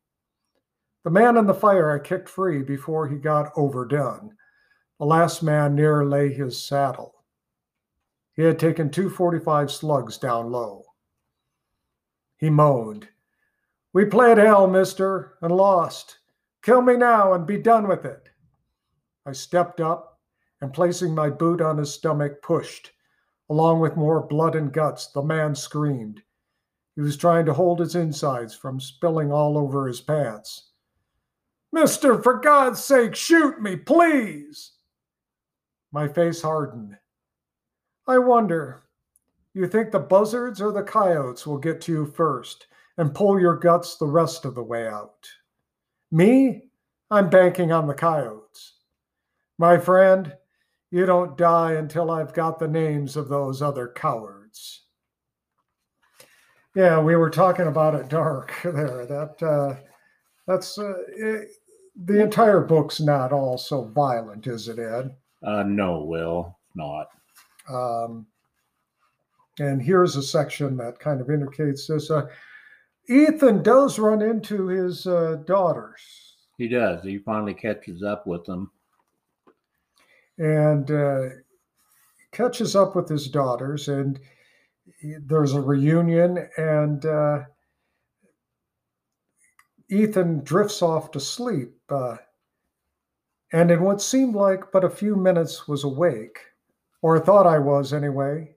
The 1.04 1.10
man 1.10 1.36
in 1.36 1.46
the 1.46 1.52
fire 1.52 1.90
I 1.90 1.98
kicked 1.98 2.26
free 2.26 2.62
before 2.62 3.06
he 3.06 3.16
got 3.16 3.52
overdone. 3.54 4.34
The 4.98 5.04
last 5.04 5.42
man 5.42 5.74
near 5.74 6.06
lay 6.06 6.32
his 6.32 6.66
saddle. 6.66 7.22
He 8.32 8.44
had 8.44 8.58
taken 8.58 8.88
245 8.88 9.70
slugs 9.70 10.16
down 10.16 10.50
low. 10.50 10.86
He 12.38 12.48
moaned, 12.48 13.08
We 13.92 14.06
played 14.06 14.38
hell, 14.38 14.66
mister, 14.66 15.36
and 15.42 15.54
lost. 15.54 16.20
Kill 16.62 16.80
me 16.80 16.96
now 16.96 17.34
and 17.34 17.46
be 17.46 17.58
done 17.58 17.86
with 17.88 18.06
it. 18.06 18.30
I 19.26 19.32
stepped 19.32 19.82
up 19.82 20.18
and, 20.62 20.72
placing 20.72 21.14
my 21.14 21.28
boot 21.28 21.60
on 21.60 21.76
his 21.76 21.92
stomach, 21.92 22.40
pushed. 22.40 22.92
Along 23.48 23.80
with 23.80 23.96
more 23.96 24.26
blood 24.26 24.54
and 24.56 24.72
guts, 24.72 25.08
the 25.08 25.22
man 25.22 25.54
screamed. 25.54 26.22
He 26.94 27.02
was 27.02 27.16
trying 27.16 27.46
to 27.46 27.52
hold 27.52 27.80
his 27.80 27.94
insides 27.94 28.54
from 28.54 28.80
spilling 28.80 29.30
all 29.30 29.56
over 29.56 29.86
his 29.86 30.00
pants. 30.00 30.70
Mister, 31.72 32.22
for 32.22 32.40
God's 32.40 32.82
sake, 32.82 33.14
shoot 33.14 33.60
me, 33.60 33.76
please. 33.76 34.72
My 35.92 36.08
face 36.08 36.42
hardened. 36.42 36.96
I 38.06 38.18
wonder, 38.18 38.82
you 39.54 39.66
think 39.68 39.90
the 39.90 39.98
buzzards 39.98 40.60
or 40.60 40.72
the 40.72 40.82
coyotes 40.82 41.46
will 41.46 41.58
get 41.58 41.80
to 41.82 41.92
you 41.92 42.06
first 42.06 42.66
and 42.98 43.14
pull 43.14 43.38
your 43.40 43.56
guts 43.56 43.96
the 43.96 44.06
rest 44.06 44.44
of 44.44 44.54
the 44.54 44.62
way 44.62 44.88
out? 44.88 45.28
Me? 46.10 46.70
I'm 47.10 47.28
banking 47.28 47.72
on 47.72 47.86
the 47.86 47.94
coyotes. 47.94 48.74
My 49.58 49.78
friend, 49.78 50.34
you 50.96 51.04
don't 51.04 51.36
die 51.36 51.72
until 51.74 52.10
I've 52.10 52.32
got 52.32 52.58
the 52.58 52.66
names 52.66 53.18
of 53.18 53.28
those 53.28 53.60
other 53.60 53.92
cowards. 53.94 54.84
Yeah, 56.74 57.02
we 57.02 57.16
were 57.16 57.28
talking 57.28 57.66
about 57.66 57.94
it 57.94 58.08
dark 58.08 58.54
there. 58.64 59.04
That 59.04 59.42
uh, 59.42 59.76
that's 60.46 60.78
uh, 60.78 60.94
it, 61.14 61.48
the 62.02 62.22
entire 62.22 62.62
book's 62.62 62.98
not 62.98 63.30
all 63.30 63.58
so 63.58 63.84
violent, 63.94 64.46
is 64.46 64.68
it, 64.68 64.78
Ed? 64.78 65.14
Uh, 65.46 65.64
no, 65.64 66.02
Will, 66.02 66.56
not. 66.74 67.08
Um, 67.68 68.26
and 69.58 69.82
here's 69.82 70.16
a 70.16 70.22
section 70.22 70.78
that 70.78 70.98
kind 70.98 71.20
of 71.20 71.28
indicates 71.28 71.86
this. 71.86 72.10
Uh, 72.10 72.24
Ethan 73.06 73.62
does 73.62 73.98
run 73.98 74.22
into 74.22 74.68
his 74.68 75.06
uh, 75.06 75.42
daughters. 75.46 76.00
He 76.56 76.68
does. 76.68 77.04
He 77.04 77.18
finally 77.18 77.52
catches 77.52 78.02
up 78.02 78.26
with 78.26 78.46
them. 78.46 78.70
And 80.38 80.90
uh, 80.90 81.28
catches 82.32 82.76
up 82.76 82.94
with 82.94 83.08
his 83.08 83.28
daughters, 83.28 83.88
and 83.88 84.20
he, 85.00 85.14
there's 85.18 85.54
a 85.54 85.60
reunion, 85.60 86.48
and 86.58 87.04
uh, 87.06 87.40
Ethan 89.88 90.44
drifts 90.44 90.82
off 90.82 91.10
to 91.12 91.20
sleep, 91.20 91.74
uh, 91.88 92.16
and 93.52 93.70
in 93.70 93.82
what 93.82 94.02
seemed 94.02 94.34
like 94.34 94.70
but 94.72 94.84
a 94.84 94.90
few 94.90 95.16
minutes 95.16 95.66
was 95.66 95.84
awake, 95.84 96.38
or 97.00 97.18
thought 97.18 97.46
I 97.46 97.58
was 97.58 97.92
anyway. 97.92 98.54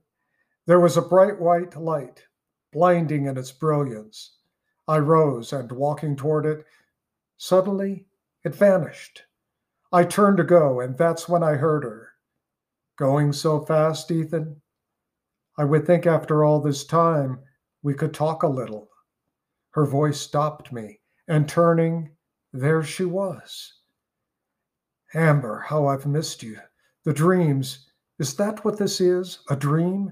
There 0.65 0.79
was 0.79 0.97
a 0.97 1.01
bright 1.01 1.39
white 1.39 1.75
light, 1.75 2.23
blinding 2.73 3.27
in 3.27 3.37
its 3.37 3.51
brilliance. 3.51 4.37
I 4.87 4.97
rose 4.97 5.53
and, 5.53 5.71
walking 5.71 6.15
toward 6.15 6.45
it, 6.45 6.65
suddenly 7.37 8.07
it 8.43 8.55
vanished. 8.55 9.23
I 9.91 10.03
turned 10.03 10.37
to 10.37 10.43
go, 10.43 10.81
and 10.81 10.97
that's 10.97 11.27
when 11.27 11.41
I 11.41 11.53
heard 11.53 11.83
her. 11.83 12.09
Going 12.97 13.33
so 13.33 13.61
fast, 13.61 14.11
Ethan? 14.11 14.61
I 15.57 15.63
would 15.63 15.85
think 15.85 16.05
after 16.05 16.43
all 16.43 16.61
this 16.61 16.85
time 16.85 17.39
we 17.81 17.93
could 17.93 18.13
talk 18.13 18.43
a 18.43 18.47
little. 18.47 18.89
Her 19.71 19.85
voice 19.85 20.19
stopped 20.19 20.71
me 20.71 20.99
and 21.27 21.47
turning, 21.47 22.11
there 22.53 22.83
she 22.83 23.05
was. 23.05 23.73
Amber, 25.13 25.59
how 25.59 25.87
I've 25.87 26.05
missed 26.05 26.43
you. 26.43 26.59
The 27.03 27.13
dreams, 27.13 27.89
is 28.19 28.35
that 28.35 28.63
what 28.63 28.77
this 28.77 29.01
is? 29.01 29.39
A 29.49 29.55
dream? 29.55 30.11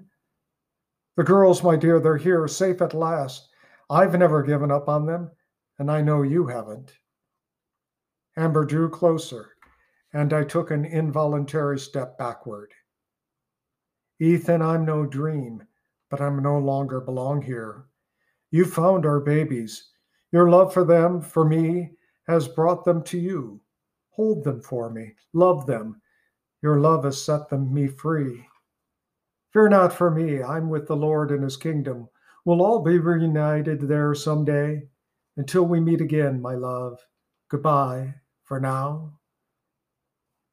The 1.18 1.24
girls, 1.24 1.64
my 1.64 1.76
dear, 1.76 2.00
they're 2.00 2.18
here, 2.18 2.48
safe 2.48 2.82
at 2.82 2.94
last. 2.94 3.50
I've 3.90 4.18
never 4.18 4.44
given 4.44 4.72
up 4.72 4.90
on 4.90 5.06
them, 5.06 5.32
and 5.80 5.92
I 5.92 6.02
know 6.02 6.22
you 6.24 6.48
haven't. 6.48 6.94
Amber 8.38 8.66
drew 8.66 8.90
closer, 8.90 9.50
and 10.18 10.34
I 10.34 10.44
took 10.44 10.72
an 10.72 10.84
involuntary 10.84 11.78
step 11.78 12.18
backward. 12.18 12.74
Ethan, 14.20 14.64
I'm 14.64 14.84
no 14.84 15.06
dream, 15.06 15.62
but 16.10 16.20
I'm 16.20 16.42
no 16.42 16.58
longer 16.58 17.00
belong 17.00 17.44
here. 17.44 17.86
You 18.50 18.66
found 18.66 19.06
our 19.06 19.20
babies. 19.20 19.92
Your 20.32 20.50
love 20.50 20.74
for 20.74 20.84
them, 20.84 21.22
for 21.22 21.46
me, 21.46 21.92
has 22.26 22.48
brought 22.48 22.84
them 22.84 23.04
to 23.04 23.20
you. 23.20 23.62
Hold 24.10 24.44
them 24.44 24.60
for 24.60 24.90
me. 24.90 25.14
Love 25.34 25.68
them. 25.68 26.02
Your 26.64 26.80
love 26.80 27.04
has 27.04 27.22
set 27.22 27.48
them 27.50 27.72
me 27.72 27.86
free. 27.86 28.44
Fear 29.54 29.70
not 29.70 29.94
for 29.94 30.10
me. 30.10 30.42
I'm 30.42 30.68
with 30.68 30.88
the 30.88 30.96
Lord 30.96 31.30
in 31.30 31.44
his 31.44 31.58
kingdom. 31.58 32.10
We'll 32.44 32.64
all 32.64 32.82
be 32.82 32.98
reunited 32.98 33.82
there 33.82 34.16
some 34.16 34.46
day. 34.46 34.82
Until 35.36 35.68
we 35.68 35.80
meet 35.80 36.02
again, 36.02 36.42
my 36.42 36.56
love. 36.56 36.98
Goodbye 37.50 38.16
for 38.46 38.60
now. 38.60 39.17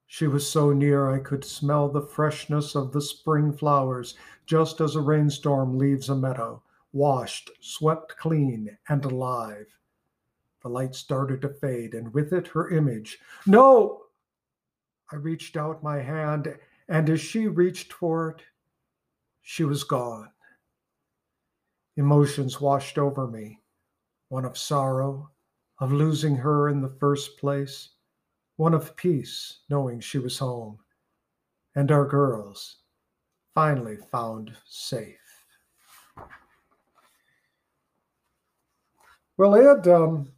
She 0.06 0.26
was 0.26 0.48
so 0.48 0.72
near 0.72 1.10
I 1.10 1.18
could 1.18 1.44
smell 1.44 1.88
the 1.88 2.02
freshness 2.02 2.74
of 2.74 2.92
the 2.92 3.00
spring 3.00 3.52
flowers, 3.52 4.16
just 4.46 4.80
as 4.80 4.94
a 4.94 5.00
rainstorm 5.00 5.78
leaves 5.78 6.08
a 6.08 6.14
meadow 6.14 6.62
washed, 6.94 7.50
swept 7.60 8.16
clean, 8.16 8.78
and 8.88 9.04
alive. 9.04 9.66
The 10.62 10.68
light 10.68 10.94
started 10.94 11.42
to 11.42 11.48
fade, 11.48 11.92
and 11.92 12.14
with 12.14 12.32
it 12.32 12.46
her 12.48 12.70
image. 12.70 13.18
No! 13.46 14.04
I 15.10 15.16
reached 15.16 15.56
out 15.56 15.82
my 15.82 15.98
hand, 15.98 16.56
and 16.88 17.10
as 17.10 17.20
she 17.20 17.48
reached 17.48 17.92
for 17.92 18.30
it, 18.30 18.42
she 19.42 19.64
was 19.64 19.82
gone. 19.84 20.30
Emotions 21.96 22.60
washed 22.60 22.96
over 22.96 23.26
me 23.26 23.60
one 24.28 24.44
of 24.44 24.56
sorrow, 24.56 25.30
of 25.78 25.92
losing 25.92 26.36
her 26.36 26.68
in 26.68 26.80
the 26.80 26.96
first 27.00 27.36
place, 27.38 27.90
one 28.56 28.74
of 28.74 28.96
peace, 28.96 29.60
knowing 29.68 30.00
she 30.00 30.18
was 30.18 30.38
home, 30.38 30.78
and 31.74 31.90
our 31.90 32.06
girls 32.06 32.76
finally 33.54 33.96
found 34.10 34.52
safe. 34.66 35.16
Well, 39.36 39.56
Ed, 39.56 39.88
um, 39.88 40.28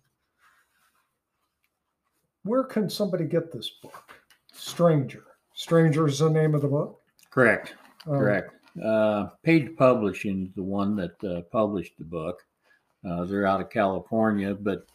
where 2.44 2.64
can 2.64 2.88
somebody 2.88 3.24
get 3.24 3.52
this 3.52 3.68
book? 3.82 4.14
Stranger. 4.52 5.24
Stranger 5.54 6.06
is 6.06 6.20
the 6.20 6.30
name 6.30 6.54
of 6.54 6.62
the 6.62 6.68
book. 6.68 7.00
Correct. 7.30 7.74
Um, 8.06 8.18
Correct. 8.18 8.52
Uh, 8.82 9.28
Page 9.42 9.76
Publishing 9.76 10.46
is 10.46 10.54
the 10.54 10.62
one 10.62 10.96
that 10.96 11.24
uh, 11.24 11.42
published 11.52 11.98
the 11.98 12.04
book. 12.04 12.42
Uh, 13.08 13.24
they're 13.24 13.46
out 13.46 13.60
of 13.60 13.70
California, 13.70 14.54
but 14.54 14.86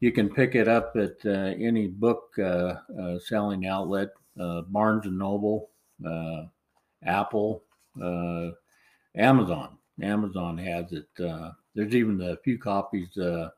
you 0.00 0.12
can 0.12 0.28
pick 0.28 0.54
it 0.54 0.68
up 0.68 0.94
at 0.96 1.16
uh, 1.24 1.54
any 1.58 1.88
book 1.88 2.30
uh, 2.38 2.74
uh, 3.00 3.18
selling 3.18 3.66
outlet. 3.66 4.10
uh, 4.38 4.62
Barnes 4.62 5.06
and 5.06 5.18
Noble, 5.18 5.70
uh, 6.06 6.44
Apple, 7.04 7.64
Amazon. 9.16 9.76
Amazon 10.00 10.58
has 10.58 10.92
it. 10.92 11.08
There's 11.74 11.94
even 11.94 12.20
a 12.20 12.36
few 12.38 12.58
copies 12.58 13.08
that 13.14 13.52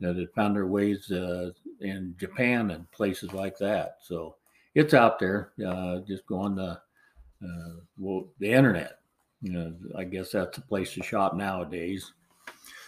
have 0.00 0.32
found 0.34 0.56
their 0.56 0.66
ways 0.66 1.10
in 1.80 2.14
Japan 2.18 2.70
and 2.70 2.90
places 2.90 3.32
like 3.32 3.58
that. 3.58 3.98
So 4.00 4.36
it's 4.74 4.94
out 4.94 5.18
there. 5.18 5.52
Just 6.06 6.26
go 6.26 6.38
on 6.38 6.54
the 6.54 6.80
well, 7.98 8.28
the 8.38 8.50
internet. 8.50 9.00
You 9.42 9.52
know, 9.52 9.74
I 9.94 10.04
guess 10.04 10.32
that's 10.32 10.56
the 10.56 10.62
place 10.62 10.94
to 10.94 11.02
shop 11.02 11.36
nowadays. 11.36 12.12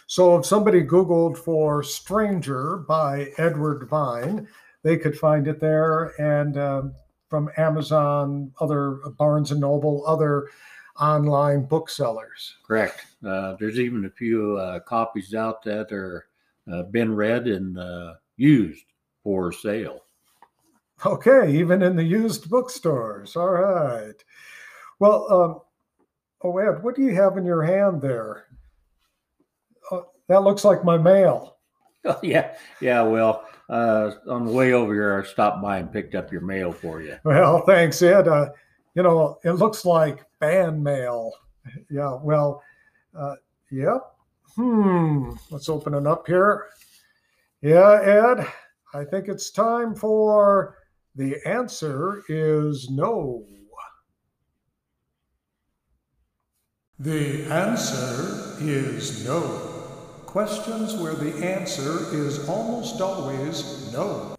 So 0.07 0.37
if 0.37 0.45
somebody 0.45 0.83
Googled 0.83 1.37
for 1.37 1.83
Stranger 1.83 2.77
by 2.87 3.31
Edward 3.37 3.87
Vine, 3.89 4.47
they 4.81 4.97
could 4.97 5.17
find 5.17 5.47
it 5.47 5.59
there. 5.59 6.13
And 6.19 6.57
um, 6.57 6.93
from 7.29 7.49
Amazon, 7.57 8.53
other 8.59 8.99
Barnes 9.17 9.51
and 9.51 9.59
Noble, 9.59 10.03
other 10.07 10.47
online 10.99 11.65
booksellers. 11.65 12.55
Correct. 12.65 13.05
Uh, 13.25 13.55
there's 13.59 13.79
even 13.79 14.05
a 14.05 14.09
few 14.09 14.57
uh, 14.57 14.79
copies 14.79 15.33
out 15.33 15.61
that 15.63 15.91
are 15.91 16.27
uh, 16.71 16.83
been 16.83 17.13
read 17.13 17.47
and 17.47 17.77
uh, 17.77 18.13
used 18.37 18.85
for 19.23 19.51
sale. 19.51 20.03
Okay, 21.05 21.51
even 21.55 21.83
in 21.83 21.95
the 21.95 22.03
used 22.03 22.49
bookstores. 22.49 23.35
All 23.35 23.49
right. 23.49 24.15
Well, 24.99 25.31
um, 25.31 25.59
oh 26.43 26.57
Ed, 26.57 26.81
what 26.81 26.95
do 26.95 27.03
you 27.03 27.13
have 27.13 27.37
in 27.37 27.45
your 27.45 27.61
hand 27.61 28.01
there? 28.01 28.46
That 30.27 30.43
looks 30.43 30.63
like 30.63 30.83
my 30.83 30.97
mail. 30.97 31.57
Oh, 32.05 32.19
yeah, 32.23 32.55
yeah. 32.81 33.01
Well, 33.01 33.45
uh, 33.69 34.11
on 34.29 34.45
the 34.45 34.51
way 34.51 34.73
over 34.73 34.93
here, 34.93 35.21
I 35.21 35.27
stopped 35.27 35.61
by 35.61 35.77
and 35.77 35.91
picked 35.91 36.15
up 36.15 36.31
your 36.31 36.41
mail 36.41 36.71
for 36.71 37.01
you. 37.01 37.17
Well, 37.23 37.63
thanks, 37.65 38.01
Ed. 38.01 38.27
Uh, 38.27 38.49
you 38.95 39.03
know, 39.03 39.39
it 39.43 39.53
looks 39.53 39.85
like 39.85 40.25
fan 40.39 40.81
mail. 40.81 41.31
Yeah, 41.89 42.17
well, 42.21 42.63
uh, 43.17 43.35
yep. 43.71 44.01
Hmm, 44.55 45.31
let's 45.51 45.69
open 45.69 45.93
it 45.93 46.07
up 46.07 46.25
here. 46.25 46.67
Yeah, 47.61 47.99
Ed, 48.01 48.47
I 48.93 49.03
think 49.03 49.27
it's 49.27 49.51
time 49.51 49.93
for 49.95 50.77
the 51.15 51.35
answer 51.45 52.23
is 52.29 52.89
no. 52.89 53.45
The 56.99 57.43
answer 57.51 58.55
is 58.59 59.25
no. 59.25 59.66
Questions 60.37 60.93
where 60.93 61.15
the 61.15 61.33
answer 61.43 62.13
is 62.13 62.47
almost 62.47 63.01
always 63.01 63.91
no. 63.91 64.35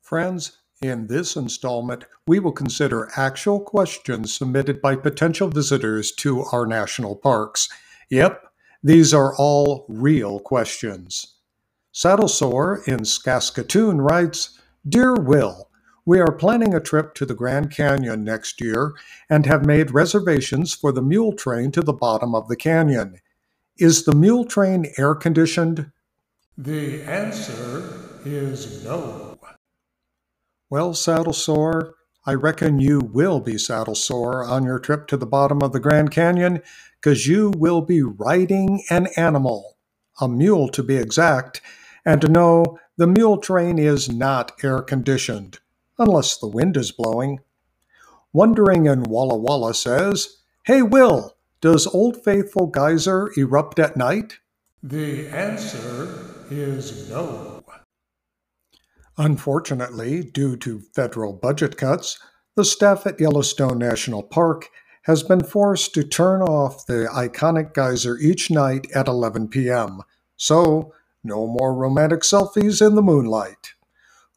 Friends, 0.00 0.58
in 0.80 1.08
this 1.08 1.34
installment, 1.34 2.04
we 2.28 2.38
will 2.38 2.52
consider 2.52 3.10
actual 3.16 3.58
questions 3.58 4.32
submitted 4.32 4.80
by 4.80 4.94
potential 4.94 5.48
visitors 5.48 6.12
to 6.12 6.44
our 6.52 6.64
national 6.64 7.16
parks. 7.16 7.68
Yep, 8.08 8.40
these 8.80 9.12
are 9.12 9.34
all 9.34 9.84
real 9.88 10.38
questions. 10.38 11.38
Saddle 11.90 12.28
Sore 12.28 12.80
in 12.86 13.04
Saskatoon 13.04 14.00
writes 14.00 14.60
Dear 14.88 15.16
Will, 15.16 15.70
we 16.06 16.20
are 16.20 16.30
planning 16.30 16.72
a 16.72 16.78
trip 16.78 17.14
to 17.14 17.26
the 17.26 17.34
Grand 17.34 17.72
Canyon 17.72 18.22
next 18.22 18.60
year 18.60 18.94
and 19.28 19.44
have 19.44 19.66
made 19.66 19.90
reservations 19.90 20.72
for 20.72 20.92
the 20.92 21.02
mule 21.02 21.32
train 21.32 21.72
to 21.72 21.82
the 21.82 21.92
bottom 21.92 22.32
of 22.32 22.46
the 22.46 22.54
canyon. 22.54 23.18
Is 23.78 24.04
the 24.04 24.14
mule 24.14 24.44
train 24.44 24.92
air 24.98 25.14
conditioned? 25.14 25.92
The 26.56 27.04
answer 27.04 28.20
is 28.24 28.84
no. 28.84 29.38
Well, 30.68 30.94
Saddle 30.94 31.32
Sore, 31.32 31.94
I 32.26 32.34
reckon 32.34 32.80
you 32.80 32.98
will 32.98 33.38
be 33.38 33.56
saddle 33.56 33.94
sore 33.94 34.44
on 34.44 34.64
your 34.64 34.80
trip 34.80 35.06
to 35.06 35.16
the 35.16 35.24
bottom 35.24 35.62
of 35.62 35.72
the 35.72 35.80
Grand 35.80 36.10
Canyon 36.10 36.60
because 37.00 37.28
you 37.28 37.52
will 37.56 37.80
be 37.80 38.02
riding 38.02 38.82
an 38.90 39.06
animal, 39.16 39.78
a 40.20 40.28
mule 40.28 40.68
to 40.70 40.82
be 40.82 40.96
exact, 40.96 41.60
and 42.04 42.28
no, 42.30 42.78
the 42.96 43.06
mule 43.06 43.38
train 43.38 43.78
is 43.78 44.10
not 44.10 44.52
air 44.64 44.82
conditioned, 44.82 45.60
unless 45.98 46.36
the 46.36 46.48
wind 46.48 46.76
is 46.76 46.90
blowing. 46.90 47.38
Wondering 48.32 48.86
in 48.86 49.04
Walla 49.04 49.38
Walla 49.38 49.72
says, 49.72 50.38
Hey 50.66 50.82
Will, 50.82 51.37
does 51.60 51.86
Old 51.86 52.22
Faithful 52.22 52.66
Geyser 52.66 53.30
erupt 53.36 53.78
at 53.78 53.96
night? 53.96 54.38
The 54.82 55.28
answer 55.28 56.24
is 56.50 57.10
no. 57.10 57.64
Unfortunately, 59.16 60.22
due 60.22 60.56
to 60.58 60.80
federal 60.94 61.32
budget 61.32 61.76
cuts, 61.76 62.18
the 62.54 62.64
staff 62.64 63.06
at 63.06 63.18
Yellowstone 63.18 63.78
National 63.78 64.22
Park 64.22 64.68
has 65.02 65.22
been 65.22 65.42
forced 65.42 65.94
to 65.94 66.04
turn 66.04 66.42
off 66.42 66.86
the 66.86 67.08
iconic 67.12 67.74
geyser 67.74 68.16
each 68.18 68.50
night 68.50 68.86
at 68.94 69.08
11 69.08 69.48
p.m. 69.48 70.02
So, 70.36 70.92
no 71.24 71.46
more 71.46 71.74
romantic 71.74 72.20
selfies 72.20 72.86
in 72.86 72.94
the 72.94 73.02
moonlight. 73.02 73.74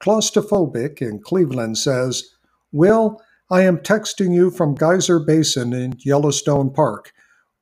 Claustrophobic 0.02 1.02
in 1.02 1.20
Cleveland 1.20 1.78
says, 1.78 2.36
Will, 2.72 3.22
I 3.52 3.64
am 3.64 3.80
texting 3.80 4.34
you 4.34 4.50
from 4.50 4.76
Geyser 4.76 5.20
Basin 5.20 5.74
in 5.74 5.98
Yellowstone 6.00 6.70
Park. 6.72 7.12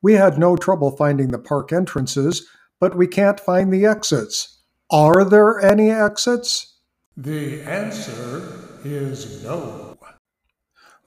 We 0.00 0.12
had 0.12 0.38
no 0.38 0.54
trouble 0.54 0.92
finding 0.92 1.28
the 1.28 1.38
park 1.40 1.72
entrances, 1.72 2.46
but 2.78 2.96
we 2.96 3.08
can't 3.08 3.40
find 3.40 3.72
the 3.72 3.86
exits. 3.86 4.58
Are 4.92 5.24
there 5.24 5.58
any 5.58 5.90
exits? 5.90 6.78
The 7.16 7.62
answer 7.62 8.70
is 8.84 9.42
no. 9.42 9.98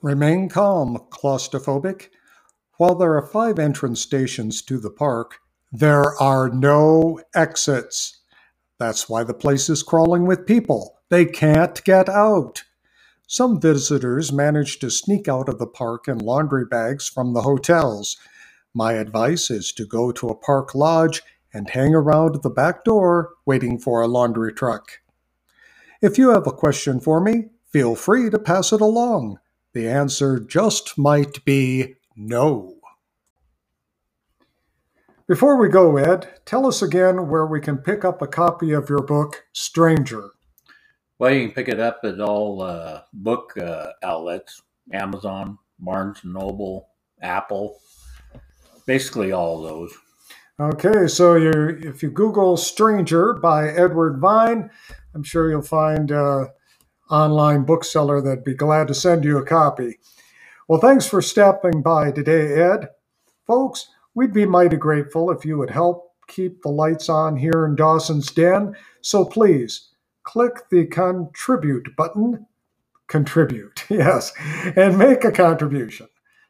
Remain 0.02 0.50
calm, 0.50 0.98
claustrophobic. 1.08 2.10
While 2.76 2.96
there 2.96 3.16
are 3.16 3.26
five 3.26 3.58
entrance 3.58 4.02
stations 4.02 4.60
to 4.62 4.78
the 4.78 4.90
park, 4.90 5.38
there 5.72 6.14
are 6.20 6.50
no 6.50 7.22
exits. 7.34 8.20
That's 8.78 9.08
why 9.08 9.24
the 9.24 9.32
place 9.32 9.70
is 9.70 9.82
crawling 9.82 10.26
with 10.26 10.44
people. 10.44 10.98
They 11.08 11.24
can't 11.24 11.82
get 11.84 12.10
out. 12.10 12.64
Some 13.26 13.60
visitors 13.60 14.32
manage 14.32 14.78
to 14.80 14.90
sneak 14.90 15.28
out 15.28 15.48
of 15.48 15.58
the 15.58 15.66
park 15.66 16.08
in 16.08 16.18
laundry 16.18 16.66
bags 16.66 17.08
from 17.08 17.32
the 17.32 17.42
hotels. 17.42 18.16
My 18.74 18.94
advice 18.94 19.50
is 19.50 19.72
to 19.72 19.86
go 19.86 20.12
to 20.12 20.28
a 20.28 20.34
park 20.34 20.74
lodge 20.74 21.22
and 21.52 21.70
hang 21.70 21.94
around 21.94 22.42
the 22.42 22.50
back 22.50 22.84
door 22.84 23.30
waiting 23.46 23.78
for 23.78 24.02
a 24.02 24.08
laundry 24.08 24.52
truck. 24.52 25.00
If 26.02 26.18
you 26.18 26.30
have 26.30 26.46
a 26.46 26.52
question 26.52 27.00
for 27.00 27.20
me, 27.20 27.46
feel 27.70 27.94
free 27.94 28.28
to 28.28 28.38
pass 28.38 28.72
it 28.72 28.80
along. 28.80 29.38
The 29.72 29.88
answer 29.88 30.38
just 30.38 30.98
might 30.98 31.44
be 31.44 31.94
no. 32.14 32.76
Before 35.26 35.56
we 35.56 35.68
go, 35.68 35.96
Ed, 35.96 36.40
tell 36.44 36.66
us 36.66 36.82
again 36.82 37.30
where 37.30 37.46
we 37.46 37.58
can 37.58 37.78
pick 37.78 38.04
up 38.04 38.20
a 38.20 38.26
copy 38.26 38.72
of 38.72 38.90
your 38.90 39.02
book, 39.02 39.46
Stranger. 39.54 40.32
Well, 41.18 41.32
you 41.32 41.46
can 41.46 41.54
pick 41.54 41.68
it 41.68 41.78
up 41.78 42.00
at 42.04 42.20
all 42.20 42.62
uh, 42.62 43.02
book 43.12 43.56
uh, 43.56 43.92
outlets 44.02 44.62
Amazon, 44.92 45.58
Barnes 45.78 46.18
and 46.24 46.34
Noble, 46.34 46.88
Apple, 47.22 47.78
basically 48.86 49.32
all 49.32 49.62
those. 49.62 49.94
Okay, 50.60 51.06
so 51.06 51.34
you 51.34 51.50
if 51.82 52.02
you 52.02 52.10
Google 52.10 52.56
Stranger 52.56 53.34
by 53.34 53.68
Edward 53.68 54.20
Vine, 54.20 54.70
I'm 55.14 55.22
sure 55.22 55.50
you'll 55.50 55.62
find 55.62 56.10
an 56.10 56.48
online 57.10 57.64
bookseller 57.64 58.20
that'd 58.20 58.44
be 58.44 58.54
glad 58.54 58.88
to 58.88 58.94
send 58.94 59.24
you 59.24 59.38
a 59.38 59.44
copy. 59.44 59.98
Well, 60.68 60.80
thanks 60.80 61.06
for 61.06 61.22
stopping 61.22 61.82
by 61.82 62.10
today, 62.10 62.54
Ed. 62.54 62.88
Folks, 63.46 63.88
we'd 64.14 64.32
be 64.32 64.46
mighty 64.46 64.76
grateful 64.76 65.30
if 65.30 65.44
you 65.44 65.58
would 65.58 65.70
help 65.70 66.12
keep 66.26 66.62
the 66.62 66.70
lights 66.70 67.08
on 67.08 67.36
here 67.36 67.66
in 67.66 67.76
Dawson's 67.76 68.30
Den. 68.30 68.74
So 69.00 69.24
please 69.24 69.90
click 70.24 70.68
the 70.70 70.86
contribute 70.86 71.96
button. 71.96 72.46
Contribute, 73.06 73.84
yes, 73.90 74.32
and 74.76 74.98
make 74.98 75.24
a 75.24 75.32
contribution. 75.32 76.08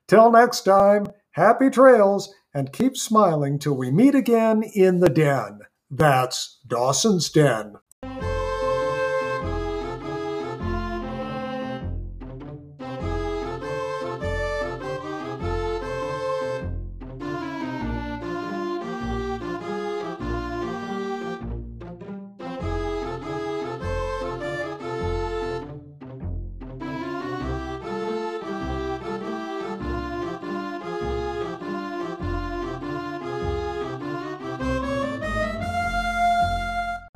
Till 0.08 0.30
next 0.30 0.62
time, 0.62 1.06
happy 1.32 1.70
trails 1.70 2.32
and 2.54 2.72
keep 2.72 2.96
smiling 2.96 3.58
till 3.58 3.76
we 3.76 3.90
meet 3.90 4.14
again 4.14 4.62
in 4.62 5.00
the 5.00 5.10
den. 5.10 5.60
That's 5.90 6.60
Dawson's 6.66 7.30
Den. 7.30 7.76